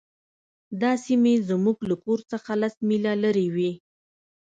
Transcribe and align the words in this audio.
دا 0.81 0.91
سیمې 1.05 1.33
زموږ 1.49 1.77
له 1.89 1.95
کور 2.03 2.19
څخه 2.31 2.49
لس 2.61 2.75
میله 2.87 3.13
لرې 3.23 3.47
وې 3.55 3.71